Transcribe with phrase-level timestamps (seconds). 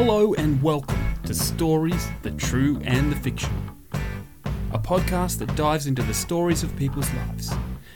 [0.00, 3.60] Hello and welcome to Stories, the True and the Fictional.
[4.70, 7.52] A podcast that dives into the stories of people's lives.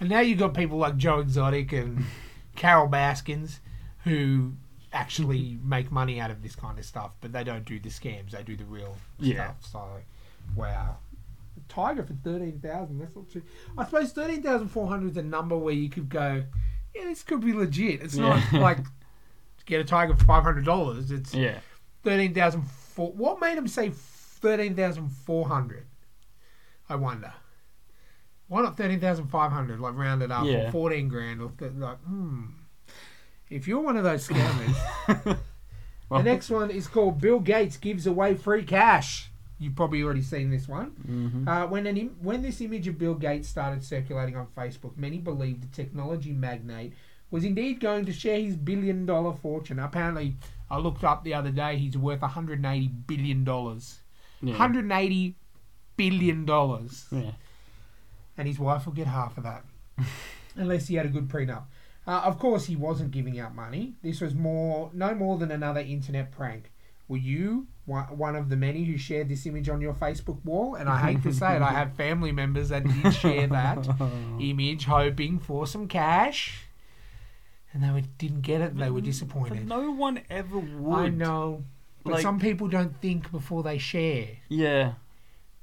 [0.00, 2.04] And now you've got people like Joe Exotic and
[2.56, 3.60] Carol Baskins
[4.04, 4.52] who
[4.92, 8.30] actually make money out of this kind of stuff, but they don't do the scams.
[8.32, 9.44] They do the real Yeah.
[9.44, 9.56] stuff.
[9.72, 9.84] So,
[10.54, 10.96] wow.
[11.68, 13.42] Tiger for 13000 That's not too.
[13.78, 16.44] I suppose 13400 is a number where you could go,
[16.94, 18.02] yeah, this could be legit.
[18.02, 18.28] It's Yeah.
[18.50, 18.78] not like
[19.66, 21.10] get a Tiger for $500.
[21.10, 21.58] It's Yeah.
[22.04, 25.86] 13004 What made him say 13400
[26.88, 27.32] I wonder.
[28.48, 30.68] Why not 13500 like round it up Yeah.
[30.68, 32.44] or 14 grand or th- like hmm.
[33.48, 34.76] If you're one of those scammers,
[36.08, 39.30] Well, the next one is called Bill Gates gives away free cash.
[39.58, 40.90] You've probably already seen this one.
[41.08, 41.48] mhm.
[41.48, 45.18] Uh, when an Im- when this image of Bill Gates started circulating on Facebook, many
[45.18, 46.92] believed the technology magnate
[47.32, 49.80] was indeed going to share his billion dollar fortune.
[49.80, 50.36] Apparently,
[50.70, 53.98] I looked up the other day; he's worth 180 billion dollars.
[54.40, 54.50] yeah.
[54.52, 55.34] 180
[55.96, 57.32] billion dollars, yeah.
[58.38, 59.64] and his wife will get half of that,
[60.56, 61.64] unless he had a good prenup.
[62.06, 63.94] Uh, of course, he wasn't giving out money.
[64.02, 66.70] This was more, no more than another internet prank.
[67.08, 70.74] Were you one of the many who shared this image on your Facebook wall?
[70.74, 73.86] And I hate to say it, I have family members that did share that
[74.40, 76.66] image, hoping for some cash,
[77.72, 78.72] and they were, didn't get it.
[78.72, 79.66] and They were But disappointed.
[79.68, 80.98] no one ever would.
[80.98, 81.64] I know,
[82.04, 84.28] but Like- some people don't think before they share.
[84.48, 84.94] Yeah.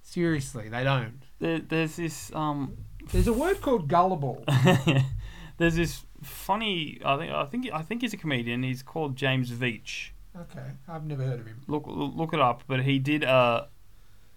[0.02, 1.22] Seriously, they don't.
[1.40, 2.78] There, there's this um
[3.12, 4.44] There's a word called gullible.
[5.58, 8.64] there's this funny I think I think I think he's a comedian.
[8.64, 10.10] He's called James Veitch.
[10.36, 11.62] Okay, I've never heard of him.
[11.68, 13.68] Look look it up, but he did a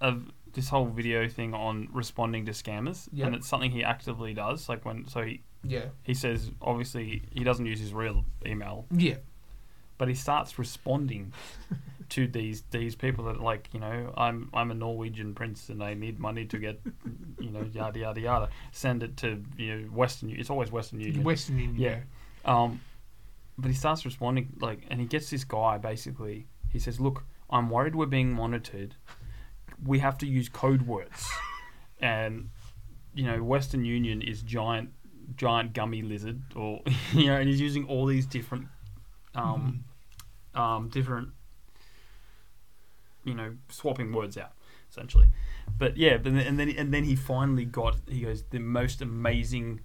[0.01, 0.17] a
[0.53, 3.27] this whole video thing on responding to scammers Yep.
[3.27, 7.45] and it's something he actively does like when so he Yeah, he says obviously he
[7.45, 8.87] doesn't use his real email.
[8.91, 9.17] Yeah,
[9.99, 11.33] but he starts responding
[12.09, 15.95] to these these people that like you know I'm I'm a Norwegian prince and I
[15.95, 16.81] need money to get
[17.39, 18.49] you know yada yada yada.
[18.73, 21.25] Send it to you know Western it's always Western Union.
[21.25, 21.79] Western Union.
[21.79, 22.01] yeah.
[22.45, 22.81] Um
[23.57, 26.49] but he starts responding like and he gets this guy basically.
[26.69, 28.97] He says look I'm worried we're being monitored.
[29.85, 31.31] We have to use code words.
[32.01, 32.51] And
[33.15, 34.91] you know Western Union is giant
[35.37, 36.81] giant gummy lizard or
[37.13, 38.67] you know and he's using all these different
[39.35, 39.85] um
[40.55, 41.29] um different
[43.25, 44.53] you know swapping words out
[44.91, 45.27] essentially.
[45.79, 49.01] But yeah but then, and then and then he finally got he goes the most
[49.01, 49.81] amazing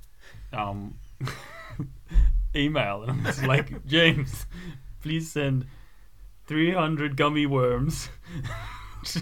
[0.53, 0.95] um
[2.55, 3.03] email.
[3.03, 4.45] And I'm just like James
[5.01, 5.65] please send
[6.47, 8.09] 300 gummy worms
[9.03, 9.21] to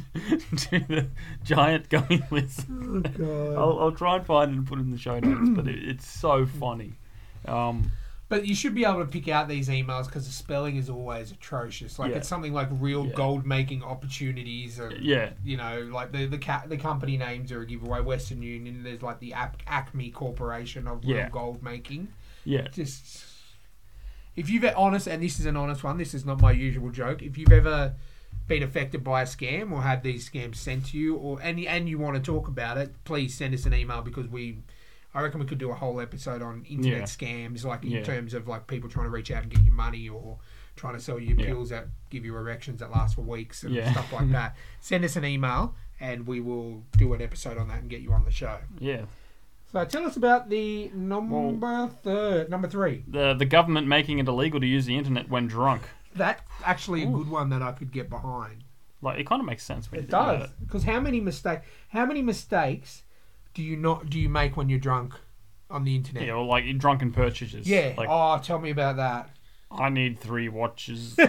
[0.80, 1.08] the
[1.44, 3.56] giant gummy lizard Oh god.
[3.58, 5.84] I'll, I'll try and find it and put it in the show notes, but it,
[5.88, 6.94] it's so funny.
[7.48, 7.92] Um,
[8.28, 11.32] But you should be able to pick out these emails because the spelling is always
[11.32, 12.00] atrocious.
[12.00, 12.18] Like Yeah.
[12.18, 13.14] it's something like real Yeah.
[13.14, 17.62] gold making opportunities, or yeah, you know, like the the ca- the company names are
[17.62, 18.02] a giveaway.
[18.02, 18.82] Western Union.
[18.84, 21.30] There's like the Ac- Acme Corporation of real Yeah.
[21.30, 22.08] gold making.
[22.46, 23.26] yeah, Just
[24.36, 25.98] if you've honest, and this is an honest one.
[25.98, 27.22] This is not my usual joke.
[27.22, 27.94] If you've ever
[28.48, 31.90] been affected by a scam or had these scams sent to you, or and and
[31.90, 34.60] you want to talk about it, please send us an email because we.
[35.14, 37.04] I reckon we could do a whole episode on internet Yeah.
[37.06, 38.04] scams, like in Yeah.
[38.04, 40.40] terms of like people trying to reach out and get your money or
[40.76, 41.46] trying to sell you Yeah.
[41.46, 44.58] pills that give you erections that last for weeks and stuff like that.
[44.82, 48.12] Send us an email and we will do an episode on that and get you
[48.12, 48.58] on the show.
[48.78, 49.06] Yeah.
[49.72, 53.06] So tell us about the number third, number three.
[53.08, 55.84] The the government making it illegal to use the internet when drunk.
[56.16, 57.18] That's actually a Ooh.
[57.18, 58.64] good one that I could get behind.
[59.02, 59.92] Like it kind of makes sense.
[59.92, 61.60] When you It think about does because how many mistake,
[61.90, 63.04] how many mistakes
[63.54, 65.14] do you not do you make when you're drunk
[65.70, 66.26] on the internet?
[66.26, 67.68] Yeah, or like drunken purchases.
[67.68, 67.94] Yeah.
[67.98, 69.30] Like oh, tell me about that.
[69.72, 71.16] I need three watches.
[71.20, 71.28] or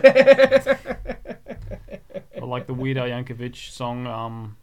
[2.42, 4.06] like the Weird Al Yankovic song.
[4.06, 4.56] Um,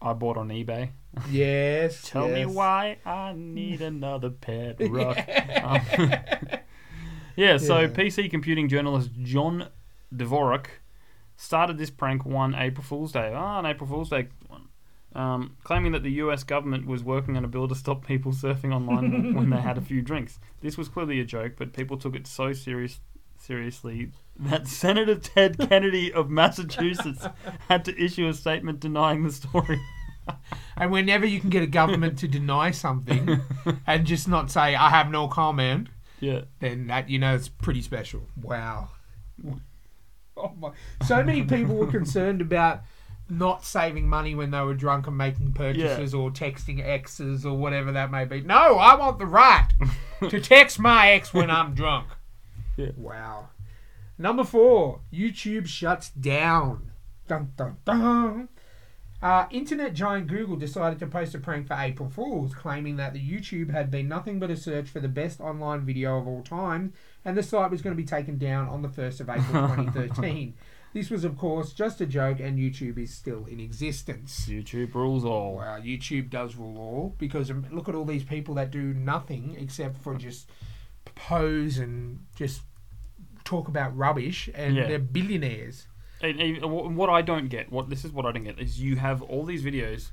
[0.00, 0.90] I bought on eBay.
[1.30, 2.02] yes.
[2.08, 2.48] Tell me yes.
[2.48, 5.18] why I need another pet rock.
[5.58, 5.80] Um,
[7.38, 7.86] yeah, so Yeah.
[7.88, 9.68] PC computing journalist John
[10.14, 10.66] Dvorak
[11.36, 13.32] started this prank one April Fool's Day.
[13.34, 14.68] Ah, an April Fool's Day one.
[15.14, 18.74] Um, claiming that the US government was working on a bill to stop people surfing
[18.74, 20.38] online when they had a few drinks.
[20.60, 23.00] This was clearly a joke, but people took it so serious,
[23.38, 27.26] seriously that Senator Ted Kennedy of Massachusetts
[27.68, 29.80] had to issue a statement denying the story.
[30.76, 33.40] And whenever you can get a government to deny something
[33.86, 35.88] and just not say I have no comment,
[36.20, 36.42] Yeah.
[36.60, 38.22] then that you know it's pretty special.
[38.40, 38.90] Wow.
[40.36, 40.70] Oh my.
[41.06, 42.82] So many people were concerned about
[43.30, 47.92] not saving money when they were drunk and making purchases or texting exes or whatever
[47.92, 48.40] that may be.
[48.40, 49.68] No, I want the right
[50.28, 52.08] to text my ex when I'm drunk.
[52.76, 52.92] Yeah.
[52.96, 53.50] Wow.
[54.16, 56.90] Number four, YouTube shuts down.
[57.26, 58.48] Dun, dun, dun.
[59.20, 63.20] Uh, internet giant Google decided to post a prank for April Fools, claiming that the
[63.20, 66.92] YouTube had been nothing but a search for the best online video of all time,
[67.24, 70.54] and the site was going to be taken down on the 1st of April 2013.
[70.92, 74.46] this was, of course, just a joke, and YouTube is still in existence.
[74.48, 75.56] YouTube rules all.
[75.56, 79.56] Wow, YouTube does rule all because um, look at all these people that do nothing
[79.58, 80.48] except for just
[81.16, 82.60] pose and just
[83.42, 84.86] talk about rubbish, and Yeah.
[84.86, 85.88] they're billionaires.
[86.20, 88.96] And, and what I don't get, what this is what I don't get, is you
[88.96, 90.10] have all these videos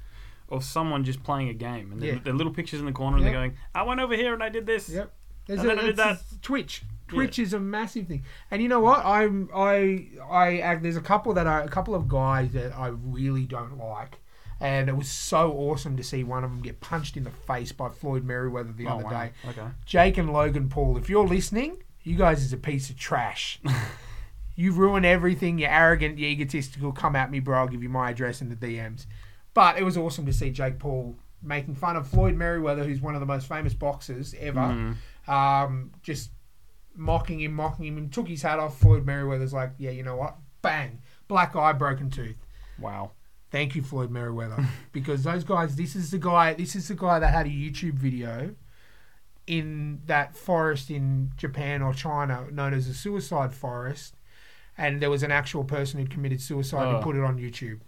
[0.49, 2.19] of someone just playing a game, and they're, Yeah.
[2.23, 4.49] they're little pictures in the corner, and they're going, "I went over here and I
[4.49, 5.11] did this." Yep.
[5.47, 6.83] There's And a, then I did it's- it's Twitch.
[7.07, 9.05] Twitch is a massive thing, and you know what?
[9.05, 12.87] I'm I I act- there's a couple that are a couple of guys that I
[12.87, 14.17] really don't like,
[14.59, 17.71] and it was so awesome to see one of them get punched in the face
[17.71, 19.09] by Floyd Mayweather the Oh, other wow.
[19.11, 19.31] day.
[19.49, 19.67] Okay.
[19.85, 23.59] Jake and Logan Paul, if you're listening, you guys is a piece of trash.
[24.55, 25.57] you ruin everything.
[25.57, 26.17] You're arrogant.
[26.17, 26.91] You're egotistical.
[26.91, 27.59] Come at me, bro.
[27.59, 29.05] I'll give you my address in the DMs.
[29.53, 33.15] But it was awesome to see Jake Paul making fun of Floyd Mayweather, who's one
[33.15, 34.59] of the most famous boxers ever.
[34.59, 35.29] Mm.
[35.29, 36.31] Um, just
[36.95, 38.77] mocking him, mocking him, and took his hat off.
[38.79, 40.35] Floyd Mayweather's like, yeah, you know what?
[40.61, 42.37] Bang, black eye, broken tooth.
[42.79, 43.11] Wow.
[43.51, 45.75] Thank you, Floyd Mayweather, because those guys.
[45.75, 46.53] This is the guy.
[46.53, 48.55] This is the guy that had a YouTube video
[49.47, 54.15] in that forest in Japan or China, known as a suicide forest,
[54.77, 56.95] and there was an actual person who'd committed suicide Oh.
[56.95, 57.79] and put it on YouTube.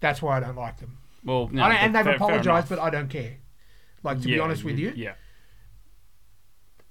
[0.00, 0.98] That's why I don't like them.
[1.24, 2.68] Well, no, I don't, and they've fair apologized, enough.
[2.68, 3.36] but I don't care.
[4.02, 5.14] Like to be honest with you, yeah,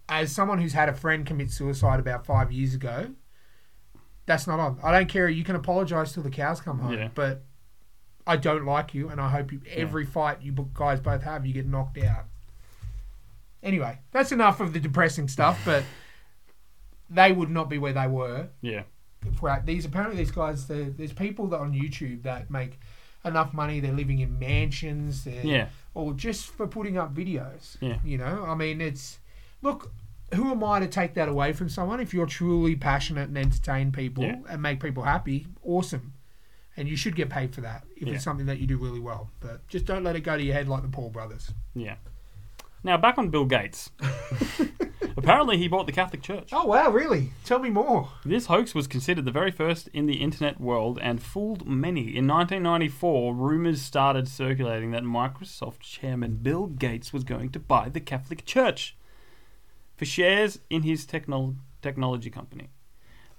[0.10, 3.12] as someone who's had a friend commit suicide about five years ago,
[4.26, 4.80] that's not on.
[4.84, 5.30] I don't care.
[5.30, 7.10] You can apologize till the cows come home, Yeah.
[7.14, 7.44] but
[8.28, 11.54] I don't like you, and I hope you, every fight you guys both have, you
[11.54, 12.26] get knocked out.
[13.64, 15.84] Anyway, that's enough of the depressing stuff, but
[17.10, 18.50] they would not be where they were.
[18.62, 18.84] yeah,
[19.28, 22.80] If these, apparently these guys, there's people that on YouTube that make
[23.24, 23.80] enough money.
[23.80, 25.24] They're living in mansions.
[25.24, 27.78] They're, yeah, or just for putting up videos.
[27.82, 27.98] Yeah.
[28.04, 29.20] You know, I mean, it's
[29.62, 29.92] look.
[30.34, 32.00] Who am I to take that away from someone?
[32.00, 34.38] If you're truly passionate and entertain people Yeah.
[34.50, 36.14] and make people happy, awesome,
[36.76, 38.16] and you should get paid for that if Yeah.
[38.16, 39.30] it's something that you do really well.
[39.40, 41.52] But just don't let it go to your head like the Paul brothers.
[41.76, 41.96] yeah.
[42.84, 43.92] Now back on Bill Gates.
[45.18, 46.50] Apparently, he bought the Catholic Church.
[46.52, 47.32] Oh wow, really?
[47.46, 48.10] Tell me more.
[48.26, 52.16] This hoax was considered the very first in the internet world and fooled many.
[52.16, 58.02] In 1994, rumors started circulating that Microsoft chairman Bill Gates was going to buy the
[58.02, 58.98] Catholic Church
[59.96, 62.70] for shares in his technol- technology company.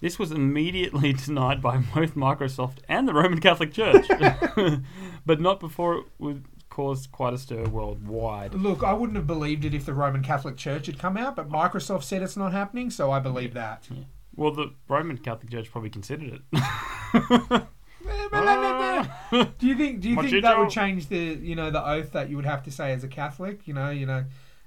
[0.00, 4.06] This was immediately denied by both Microsoft and the Roman Catholic Church,
[5.26, 6.44] but not before it would
[6.76, 8.52] cause quite a stir worldwide.
[8.52, 11.48] Look, I wouldn't have believed it if the Roman Catholic Church had come out, but
[11.48, 13.88] Microsoft said it's not happening, so I believe that.
[14.34, 16.42] Well, the Roman Catholic Church probably considered it.
[19.58, 20.00] do you think?
[20.00, 22.62] Do you think that would change the you know the oath that you would have
[22.64, 23.66] to say as a Catholic?
[23.66, 24.26] You know, you know,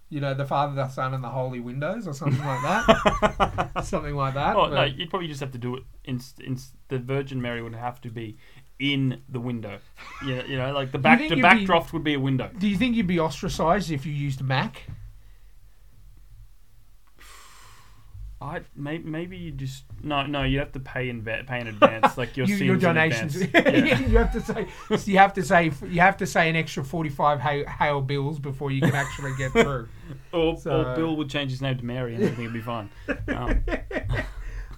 [0.10, 3.72] you know, the Father, the Son, and the Holy Windows, or something like that.
[3.84, 4.56] something like that.
[4.56, 5.84] Oh no, you'd probably just have to do it.
[6.06, 8.36] In, in the Virgin Mary would have to be
[8.80, 9.80] in the window.
[10.26, 12.50] Yeah, you know, like the back the backdrop would be a window.
[12.58, 14.84] Do you think you'd be ostracized if you used Mac?
[18.42, 22.18] I maybe, maybe you just no no you have to pay in pay in advance
[22.18, 23.36] like your You- your donations.
[23.54, 24.00] Yeah.
[24.00, 24.68] you have to say
[25.06, 28.40] you have to say you have to say an extra forty five hail, hail bills
[28.40, 29.90] before you can actually get through.
[30.32, 32.90] Or, So- or Bill would change his name to Mary and everything would be fine.
[33.28, 33.64] Um,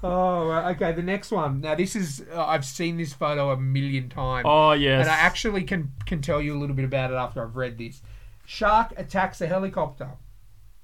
[0.03, 0.93] Oh, right, okay.
[0.93, 1.61] The next one.
[1.61, 5.01] Now, this is uh, I've seen this photo a million times, oh yes.
[5.01, 7.77] and I actually can can tell you a little bit about it after I've read
[7.77, 8.01] this.
[8.45, 10.09] Shark attacks a helicopter.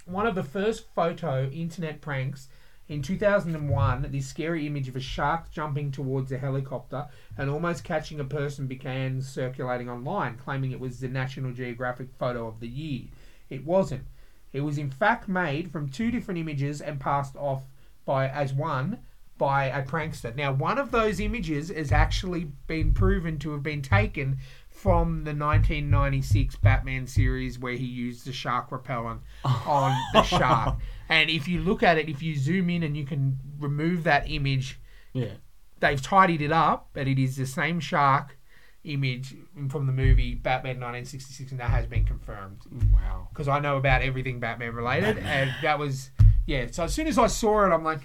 [0.06, 2.48] One of the first photo internet pranks
[2.88, 4.08] in 2001.
[4.12, 7.08] This scary image of a shark jumping towards a helicopter
[7.38, 12.48] and almost catching a person began circulating online, claiming it was the National Geographic photo
[12.48, 13.08] of the year.
[13.50, 14.06] It wasn't.
[14.54, 17.64] It was in fact made from two different images and passed off
[18.06, 19.00] by as one
[19.38, 20.36] by a prankster.
[20.36, 24.38] Now, one of those images has actually been proven to have been taken
[24.70, 30.78] from the 1996 Batman series where he used the shark repellent on the shark.
[31.10, 34.30] And if you look at it, if you zoom in and you can remove that
[34.30, 34.80] image,
[35.14, 35.34] yeah.
[35.80, 38.38] they've tidied it up, but it is the same shark
[38.84, 39.36] image
[39.70, 42.60] from the movie Batman 1966, and that has been confirmed
[42.94, 43.28] Wow.
[43.34, 46.12] because I know about everything Batman related, and that was
[46.46, 46.68] yeah.
[46.72, 48.00] So as soon as I saw it, I'm like,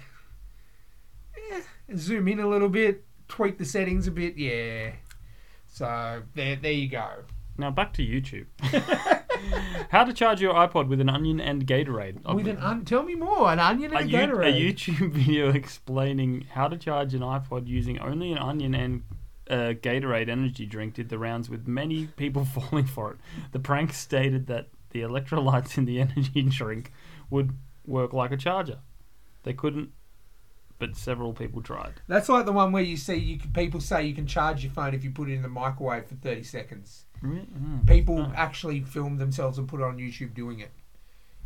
[1.95, 4.91] zoom in a little bit, tweak the settings a bit, yeah.
[5.67, 7.09] So there, there you go.
[7.57, 8.45] Now back to YouTube.
[9.89, 12.23] How to charge your iPod with an onion and Gatorade.
[12.33, 14.59] With an un- tell me more, an onion a, and a a Gatorade.
[14.73, 19.03] YouTube video explaining how to charge an iPod using only an onion and
[19.49, 23.17] uh, Gatorade energy drink did the rounds with many people falling for it.
[23.51, 26.91] The prank stated that the electrolytes in the energy drink
[27.29, 28.79] would work like a charger.
[29.43, 29.91] They couldn't,
[30.79, 31.93] but several people tried.
[32.07, 34.71] That's like the one where you see you can, people say you can charge your
[34.73, 37.05] phone if you put it in the microwave for 30 seconds.
[37.23, 38.33] Mm, People Oh.
[38.35, 40.71] actually filmed themselves and put it on YouTube doing it.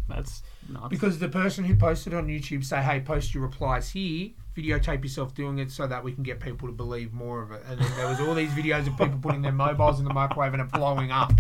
[0.10, 0.88] That's nuts.
[0.89, 5.36] Because the person who posted on YouTube say, "Hey, post your replies here, videotape yourself
[5.36, 7.91] doing it, so that we can get people to believe more of it." And then
[7.98, 10.72] there was all these videos of people putting their mobiles in the microwave and it
[10.72, 11.34] blowing up.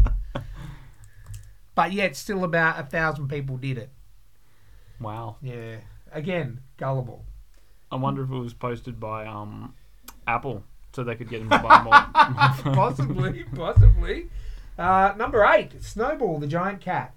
[1.75, 3.89] But yet, still about a thousand people did it.
[4.99, 5.37] wow.
[5.41, 5.77] Yeah,
[6.11, 7.23] again, gullible.
[7.91, 9.73] I wonder if it was posted by um,
[10.27, 10.63] Apple
[10.93, 12.73] so they could get him to buy more.
[12.73, 14.29] possibly, possibly.
[14.77, 17.13] Uh, number eight, Snowball, the giant cat.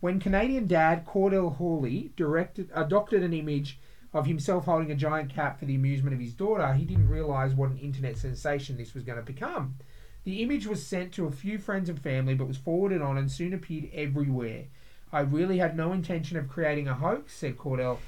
[0.00, 3.78] When Canadian dad Cordell Hauglie directed, adopted an image
[4.12, 7.52] of himself holding a giant cat for the amusement of his daughter, he didn't realise
[7.52, 9.76] what an internet sensation this was going to become.
[10.24, 13.30] The image was sent to a few friends and family, but was forwarded on and
[13.30, 14.64] soon appeared everywhere.
[15.12, 17.98] I really had no intention of creating a hoax, said Cordell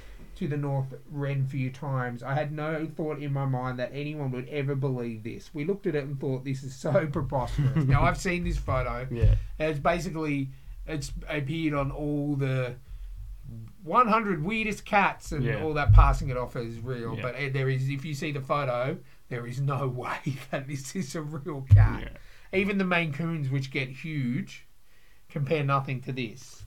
[0.42, 2.22] to the North Renfrew Times.
[2.22, 5.50] I had no thought in my mind that anyone would ever believe this.
[5.54, 7.86] We looked at it and thought this is so preposterous.
[7.86, 9.06] now I've seen this photo.
[9.10, 9.34] Yeah.
[9.58, 10.50] And it's basically
[10.86, 12.74] it's appeared on all the
[13.84, 15.62] 100 weirdest cats and Yeah.
[15.62, 17.16] all that passing it off as real.
[17.16, 17.22] Yeah.
[17.22, 20.18] But uh, there is, if you see the photo, there is no way
[20.50, 22.02] that this is a real cat.
[22.52, 22.58] Yeah.
[22.58, 24.66] Even the Maine Coons, which get huge,
[25.28, 26.64] compare nothing to this.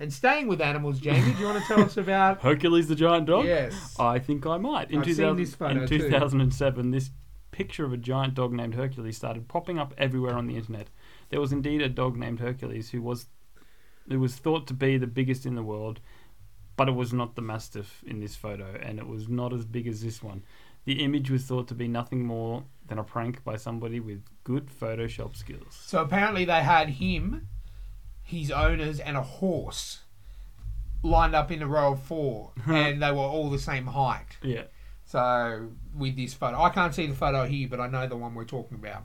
[0.00, 2.40] And staying with animals, Jamie, do you want to tell us about?
[2.40, 3.44] Hercules the giant dog?
[3.44, 3.94] Yes.
[3.98, 4.90] I think I might.
[4.90, 5.98] In, I've seen this photo in too.
[5.98, 7.10] 2007, this
[7.50, 10.88] picture of a giant dog named Hercules started popping up everywhere on the internet.
[11.28, 13.26] There was indeed a dog named Hercules who was
[14.08, 16.00] who was thought to be the biggest in the world,
[16.76, 19.86] but it was not the mastiff in this photo, and it was not as big
[19.86, 20.42] as this one.
[20.86, 24.68] The image was thought to be nothing more than a prank by somebody with good
[24.68, 25.78] Photoshop skills.
[25.84, 27.46] So apparently they had him,
[28.30, 30.00] his owners, and a horse
[31.02, 34.38] lined up in a row of four, and they were all the same height.
[34.42, 34.64] Yeah.
[35.04, 38.34] So with this photo, I can't see the photo here, but I know the one
[38.34, 39.04] we're talking about.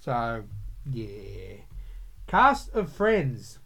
[0.00, 0.44] So
[0.92, 1.56] yeah,
[2.26, 3.58] cast of Friends.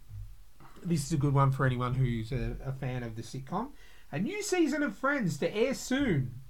[0.85, 3.69] This is a good one for anyone who's a, a fan of the sitcom.
[4.11, 6.41] A new season of Friends to air soon.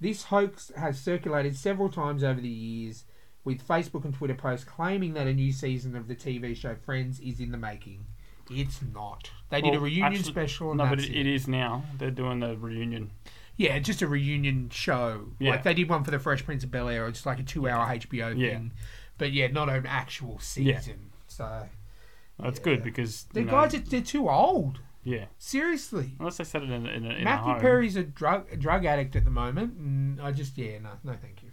[0.00, 3.04] This hoax has circulated several times over the years,
[3.46, 7.18] with Facebook and Twitter posts claiming that a new season of the TV show Friends
[7.20, 8.04] is in the making.
[8.50, 9.30] It's not.
[9.50, 10.70] They did a reunion actually- special.
[10.72, 11.84] And No, but it, it is now.
[11.98, 13.12] They're doing the reunion.
[13.56, 15.28] yeah, just a reunion show.
[15.38, 15.50] Yeah.
[15.52, 17.06] Like they did one for the Fresh Prince of Bel Air.
[17.08, 18.50] It's like a two-hour HBO Yeah.
[18.50, 18.72] thing,
[19.18, 20.66] but yeah, not an actual season.
[21.10, 21.16] Yeah.
[21.28, 21.68] So
[22.38, 22.64] That's Yeah.
[22.64, 24.80] good because the know, guys, are, they're too old.
[25.04, 25.24] yeah.
[25.38, 27.60] Seriously, Unless they said it in a, in a, in a Matthew home.
[27.60, 31.14] Perry's a drug a drug addict at the moment, and I just yeah, no, no,
[31.20, 31.50] thank you.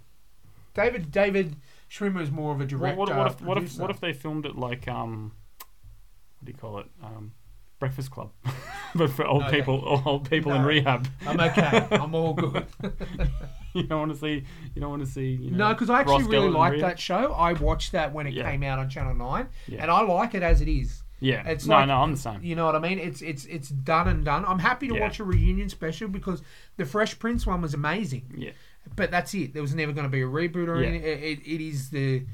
[0.73, 1.55] David David
[1.93, 2.97] Schwimmer is more of a director.
[2.97, 6.57] what, what if what if what if they filmed it like um, what do you
[6.57, 6.87] call it?
[7.03, 7.33] Um,
[7.79, 8.31] Breakfast Club,
[8.95, 9.57] but for old Okay.
[9.57, 11.07] people, old people in rehab.
[11.27, 11.85] I'm okay.
[11.91, 12.65] I'm all good.
[13.73, 14.43] you don't want to see.
[14.73, 15.31] You don't want to see.
[15.31, 17.33] You know, No, because I Ross actually really Geller in liked that show.
[17.33, 18.49] I watched that when it Yeah.
[18.49, 19.81] came out on Channel Nine, Yeah.
[19.81, 21.03] and I like it as it is.
[21.19, 21.47] Yeah.
[21.47, 22.41] It's no, like- no, I'm the same.
[22.43, 22.99] You know what I mean?
[22.99, 24.45] It's it's it's done and done.
[24.45, 25.01] I'm happy to Yeah.
[25.01, 26.41] watch a reunion special because
[26.77, 28.31] the Fresh Prince one was amazing.
[28.37, 28.51] Yeah.
[28.95, 29.53] But that's it.
[29.53, 30.89] There was never going to be a reboot or Yeah.
[30.89, 31.07] anything.
[31.07, 32.25] It, it, it is the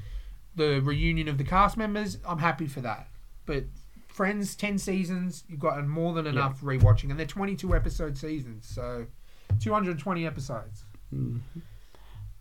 [0.55, 2.17] the reunion of the cast members.
[2.27, 3.07] I'm happy for that.
[3.45, 3.65] But
[4.07, 9.05] Friends, ten seasons, you've got more than enough rewatching, and they're 22 episode seasons, so
[9.61, 10.83] 220 episodes.
[11.13, 11.39] Mhm.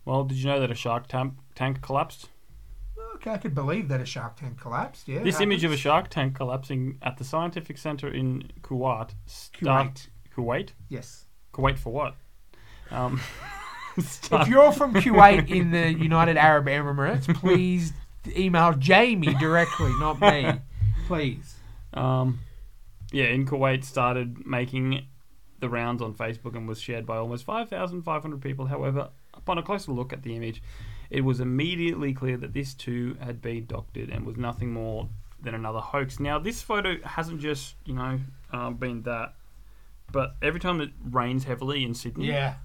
[0.03, 2.27] Well, did you know that a shark tank tank collapsed?
[3.15, 5.07] Okay, I could believe that a Shark Tank collapsed.
[5.07, 9.11] Yeah, This image of a shark tank collapsing at the scientific center in Kuwait.
[9.25, 10.45] Start, Kuwait.
[10.45, 10.69] Kuwait.
[10.89, 11.25] Yes.
[11.53, 12.15] Kuwait for what?
[12.91, 13.19] Um,
[13.99, 17.93] If you're from Kuwait in the United Arab Emirates, please
[18.37, 20.53] email Jamie directly, not me.
[21.07, 21.55] Please.
[21.93, 22.39] um,
[23.11, 25.07] yeah, in Kuwait started making
[25.59, 28.67] the rounds on Facebook and was shared by almost 5,500 people.
[28.67, 30.61] However, upon a closer look at the image,
[31.09, 35.09] it was immediately clear that this too had been doctored and was nothing more
[35.41, 36.19] than another hoax.
[36.19, 38.19] Now, this photo hasn't just, you know,
[38.51, 39.33] um, been that,
[40.11, 42.55] but every time it rains heavily in Sydney, Yeah.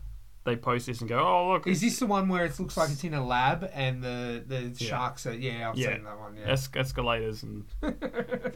[0.45, 2.91] They post this and go, "Oh look, Is this the one where it looks like
[2.91, 4.89] it's in a lab and the, the Yeah.
[4.89, 5.35] sharks are.
[5.35, 5.95] Yeah, I've Yeah.
[5.95, 6.37] seen that one.
[6.37, 6.53] Yeah.
[6.53, 7.65] es- escalators and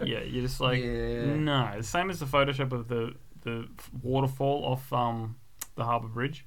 [0.04, 1.34] yeah, you're just like Yeah.
[1.34, 3.68] no, the same as the Photoshop of the the
[4.02, 5.36] waterfall off um
[5.76, 6.46] the Harbour Bridge.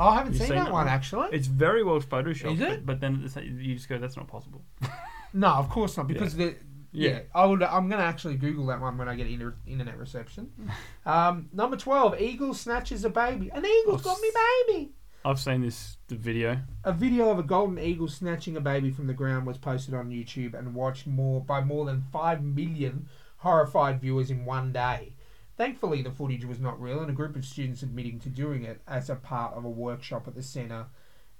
[0.00, 0.94] Oh, I haven't seen seen that that one one?
[0.94, 1.28] actually.
[1.32, 2.86] It's very well photoshopped, Is but, it?
[2.86, 4.62] but then at the same- you just go, that's not possible.
[5.34, 6.56] No, of course not because the.
[6.92, 7.10] Yeah.
[7.10, 7.20] Yeah.
[7.34, 7.62] I would.
[7.62, 10.50] I'm gonna actually Google that one when I get inter- internet reception.
[11.06, 13.50] Um, number twelve, eagle snatches a baby.
[13.54, 14.30] An eagle's Oh, got me
[14.68, 14.92] baby.
[15.24, 16.58] I've seen this the video.
[16.84, 20.10] A video of a golden eagle snatching a baby from the ground was posted on
[20.10, 25.14] YouTube and watched more by more than 5 million horrified viewers in one day.
[25.56, 28.80] Thankfully, the footage was not real, and a group of students admitting to doing it
[28.86, 30.86] as a part of a workshop at the Centre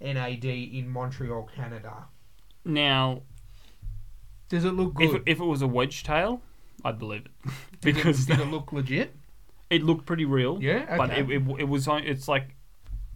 [0.01, 2.07] NAD in Montreal, Canada.
[2.65, 3.23] Now,
[4.49, 5.23] Does it look if good?
[5.27, 6.41] if it was a wedge tail,
[6.85, 7.31] I'd believe it
[7.81, 9.15] Did it- because did it look legit?
[9.71, 10.59] it looked pretty real.
[10.63, 10.97] Yeah, okay.
[10.97, 12.55] but it, it, it was on- it's like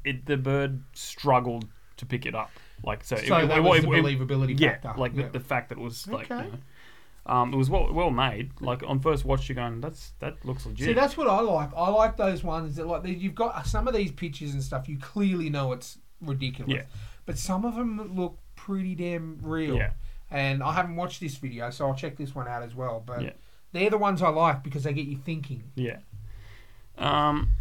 [0.05, 2.51] it the bird struggled to pick it up.
[2.85, 5.01] Like so, so it, that it, was it, the it- believability yeah, factor.
[5.01, 5.27] like Yeah.
[5.27, 6.45] The, the fact that it was like Okay.
[6.45, 6.59] you know,
[7.25, 8.50] um, it was well well made.
[8.61, 10.87] Like on first watch, you're going, that's that looks legit.
[10.89, 11.71] See, that's what I like.
[11.76, 14.89] I like those ones that like you've got some of these pictures and stuff.
[14.89, 16.83] You clearly know it's ridiculous, Yeah.
[17.25, 19.76] but some of them look pretty damn real.
[19.76, 19.93] yeah,
[20.32, 23.02] And I haven't watched this video, so I'll check this one out as well.
[23.04, 23.32] But Yeah.
[23.73, 25.71] they're the ones I like because they get you thinking.
[25.75, 25.99] yeah.
[26.99, 27.52] Um,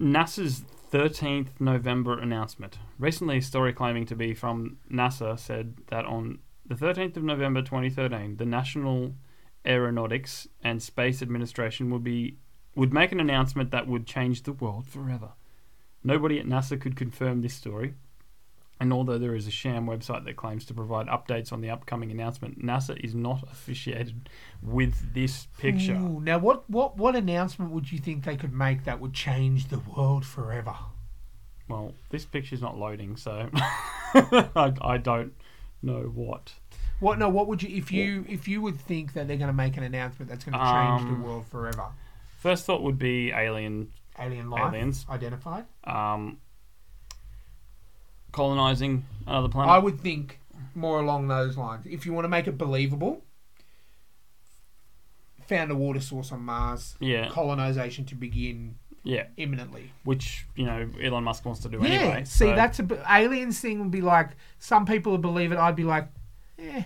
[0.00, 2.78] NASA's 13th November announcement.
[2.98, 7.62] Recently, a story claiming to be from NASA said that on the 13th of November
[7.62, 9.14] 2013, the National
[9.66, 12.38] Aeronautics and Space Administration would be
[12.76, 15.30] would make an announcement that would change the world forever.
[16.04, 17.94] Nobody at NASA could confirm this story.
[18.80, 22.10] And although there is a sham website that claims to provide updates on the upcoming
[22.10, 24.30] announcement, NASA is not officiated
[24.62, 25.92] with this picture.
[25.96, 29.68] Ooh, now, what, what what announcement would you think they could make that would change
[29.68, 30.74] the world forever?
[31.68, 35.34] Well, this picture's not loading, so I, I don't
[35.82, 36.52] know what.
[37.00, 37.28] What no?
[37.28, 39.82] What would you if you if you would think that they're going to make an
[39.82, 41.86] announcement that's going to change Um, the world forever?
[42.38, 45.06] First thought would be alien, Alien life aliens.
[45.10, 45.64] identified.
[45.84, 46.38] um,
[48.32, 49.70] colonizing another planet.
[49.70, 50.40] I would think
[50.74, 51.86] more along those lines.
[51.86, 53.22] If you want to make it believable,
[55.46, 59.26] found a water source on Mars, yeah, colonization to begin yeah.
[59.36, 59.92] imminently.
[60.04, 62.24] Which you know Elon Musk wants to do Yeah, anyway.
[62.24, 65.58] see, so- that's a b- aliens thing would be like some people would believe it.
[65.58, 66.08] I'd be like,
[66.58, 66.82] eh.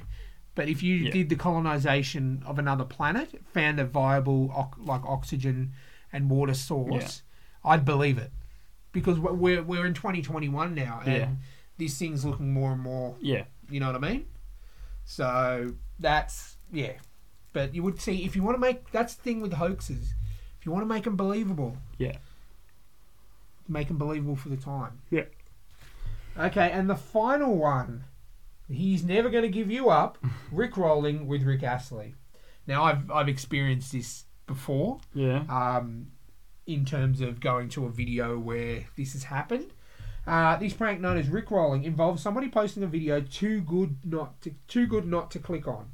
[0.54, 1.10] But if you Yeah.
[1.10, 5.72] did the colonization of another planet, found a viable like oxygen
[6.12, 7.22] and water source,
[7.64, 8.30] I'd believe it
[8.94, 11.28] because we're- we're in 2021 now, and Yeah.
[11.76, 13.16] this thing's looking more and more.
[13.20, 14.26] yeah, You know what I mean?
[15.04, 16.94] So that's yeah.
[17.52, 20.14] But you would see if you want to make that's the thing with hoaxes.
[20.58, 22.16] If you want to make them believable, yeah,
[23.68, 25.00] make them believable for the time.
[25.10, 25.24] Yeah.
[26.38, 28.04] Okay, and the final one,
[28.68, 30.18] he's never going to give you up.
[30.52, 32.14] Rick rolling with Rick Astley.
[32.66, 35.00] Now I've I've experienced this before.
[35.14, 35.44] yeah.
[35.48, 36.08] Um,
[36.66, 39.72] in terms of going to a video where this has happened.
[40.26, 44.54] Uh, this prank known as rickrolling involves somebody posting a video too good not to
[44.68, 45.90] too good not to click on.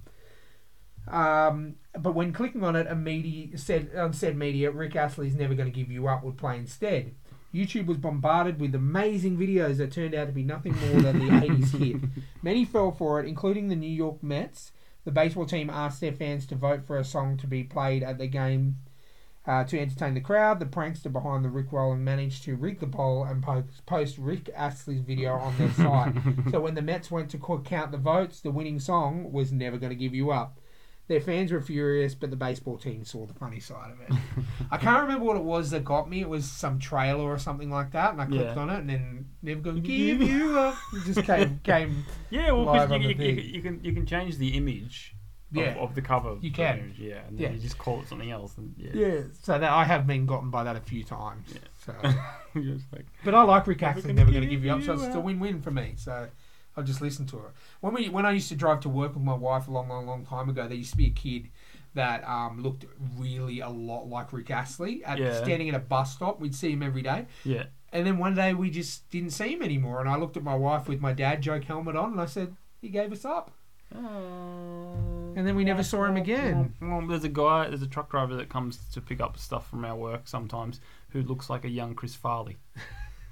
[1.08, 5.54] Um, but when clicking on it, a media said on said media, Rick Astley's never
[5.54, 7.14] going to give you up would play instead.
[7.52, 11.24] YouTube was bombarded with amazing videos that turned out to be nothing more than the
[11.48, 11.96] 80s hit.
[12.42, 14.70] Many fell for it, including the New York Mets.
[15.04, 18.18] The baseball team asked their fans to vote for a song to be played at
[18.18, 18.76] the game
[19.46, 20.60] uh, to entertain the crowd.
[20.60, 24.50] The prankster behind the Rick Rolling managed to rig the poll and po- post Rick
[24.54, 26.14] Astley's video on their site.
[26.50, 29.94] so when the Mets went to count the votes, the winning song was Never Gonna
[29.94, 30.58] Give You Up.
[31.08, 34.16] Their fans were furious, but the baseball team saw the funny side of it.
[34.70, 36.20] I can't remember what it was that got me.
[36.20, 38.62] It was some trailer or something like that, and I clicked Yeah.
[38.62, 40.76] on it, and then never gonna give you up.
[40.94, 42.04] It just came came.
[42.30, 45.16] Yeah, well, because you, you, you, you can you can change the image
[45.52, 45.64] Yeah.
[45.72, 46.36] of, of the cover.
[46.40, 46.94] You can.
[46.98, 47.50] yeah, and then Yeah.
[47.52, 48.56] you just call it something else.
[48.56, 48.90] And, yeah.
[48.94, 51.48] Yeah, so that I have been gotten by that a few times.
[51.52, 51.58] Yeah.
[51.84, 51.94] So,
[52.62, 54.12] just like, but I like Rick Astley.
[54.12, 54.82] Never gonna give give you up.
[54.82, 55.94] So it's a win-win for me.
[55.96, 56.28] So
[56.76, 57.52] I'll just listen to it.
[57.80, 60.06] When we when I used to drive to work with my wife a long, long,
[60.06, 61.48] long time ago, there used to be a kid
[61.94, 62.84] that um, looked
[63.18, 65.02] really a lot like Rick Astley.
[65.04, 65.42] At, Yeah.
[65.42, 67.26] Standing at a bus stop, we'd see him every day.
[67.44, 69.98] yeah, And then one day we just didn't see him anymore.
[70.00, 72.54] And I looked at my wife with my dad joke helmet on, and I said,
[72.80, 73.50] "He gave us up."
[73.92, 76.74] And then we never saw him again.
[76.80, 79.84] Well, there's a guy, there's a truck driver that comes to pick up stuff from
[79.84, 82.58] our work sometimes who looks like a young Chris Farley.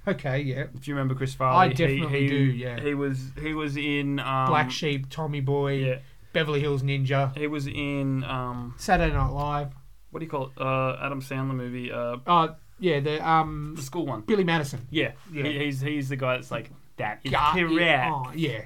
[0.07, 0.65] Okay, yeah.
[0.75, 2.81] If you remember Chris Farley, he- definitely he, do, yeah.
[2.81, 5.99] he was he was in um, Black Sheep, Tommy Boy, Yeah,
[6.33, 9.69] Beverly Hills Ninja, he was in um, Saturday Night Live.
[10.11, 10.53] what do you call it?
[10.59, 14.23] Uh, Adam Sandler movie, uh, Uh, yeah, the um, the school one.
[14.23, 14.87] Billy Madison.
[14.91, 15.43] Yeah, Yeah.
[15.43, 18.33] He, he's he's the guy that's like that is Got it correct, on.
[18.39, 18.63] Yeah,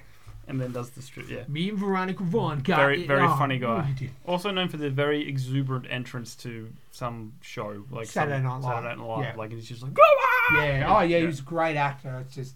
[0.49, 1.29] and then does the strip.
[1.29, 3.39] Yeah, me and Veronica Vaughn got Very- it very on.
[3.39, 3.87] funny guy.
[3.91, 4.11] Oh, did.
[4.27, 8.65] also known for the very exuberant entrance to some show like Saturday some, Night Live.
[8.65, 9.25] Saturday Night Live.
[9.25, 9.35] Yeah.
[9.37, 10.65] Like he's just like go on!
[10.65, 10.95] Yeah.
[10.97, 11.19] Oh, yeah.
[11.21, 12.19] He was a great actor.
[12.27, 12.55] It's just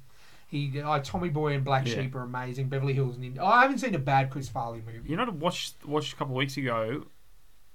[0.48, 1.94] he, like Tommy Boy and Black Yeah.
[2.02, 2.68] Sheep are amazing.
[2.68, 3.38] Beverly Hills Ninja.
[3.40, 5.08] Oh, I haven't seen a bad Chris Farley movie.
[5.08, 7.06] You know, what I watched watched a couple of weeks ago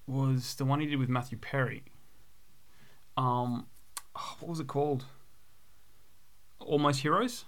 [0.08, 1.84] was the one he did with Matthew Perry.
[3.18, 3.66] Um,
[4.16, 5.06] oh, what was it called?
[6.60, 7.46] Almost Heroes,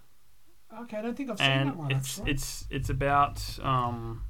[0.82, 1.92] Okay, I don't think I've seen that and one.
[1.92, 2.32] it's actually.
[2.32, 4.24] it's it's about um,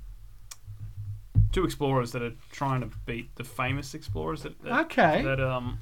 [1.51, 5.21] two explorers that are trying to beat the famous explorers that, that okay.
[5.23, 5.79] that um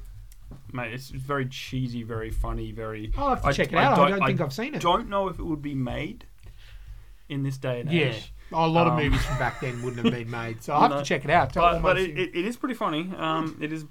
[0.72, 3.92] mate it's very cheesy very funny very I'll have to I- check it I out.
[3.92, 4.82] I don't- don't, I think I've seen it.
[4.82, 6.26] don't know if it would be made
[7.28, 8.06] in this day and Yeah.
[8.08, 10.74] age Oh, a lot of Um, movies from back then wouldn't have been made, so
[10.74, 10.98] I'll have No.
[10.98, 11.54] to check it out.
[11.54, 13.86] Tell but, but it, it, it is pretty funny um it is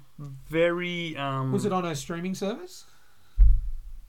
[0.48, 2.84] very um was it on a streaming service?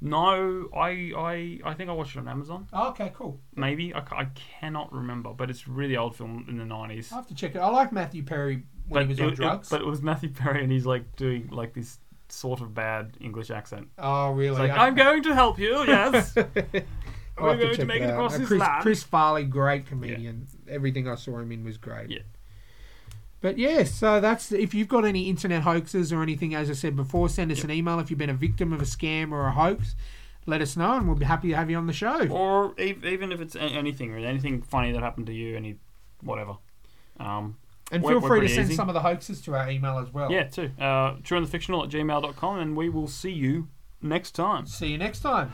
[0.03, 3.39] No I, I I think I watched it on Amazon Oh, okay, cool.
[3.55, 4.25] maybe I, ca- I
[4.59, 7.55] cannot remember but it's a really old film in the 90s I'll have to check
[7.55, 7.59] it.
[7.59, 9.69] I like Matthew Perry when he was on it- drugs.
[9.69, 13.49] but it was Matthew Perry and he's like doing like this sort of bad English
[13.49, 14.49] accent oh, really?
[14.49, 16.35] it's like I- I'm going to help you yes
[17.37, 18.11] I'll We're have to going to check make it out.
[18.11, 18.81] across this Chris, land.
[18.83, 20.47] Chris Farley, great comedian.
[20.69, 22.11] Everything I saw him in was great.
[22.11, 22.19] Yeah.
[23.43, 26.95] But yeah, so that's if you've got any internet hoaxes or anything, as I said
[26.95, 29.51] before, send us an email if you've been a victim of a scam or a
[29.51, 29.95] hoax.
[30.45, 32.25] Let us know, and we'll be happy to have you on the show.
[32.29, 35.75] or even if it's anything or anything funny that happened to you, any
[36.21, 36.55] whatever.
[37.19, 37.57] Um,
[37.91, 38.75] And feel free to send easy.
[38.75, 40.31] some of the hoaxes to our email as well.
[40.31, 40.71] yeah, too.
[40.79, 43.67] Uh, trueandthefictional at gmail.com, and we will see you
[44.01, 44.65] next time.
[44.67, 45.51] See you next time.